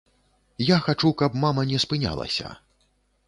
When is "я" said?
0.67-0.77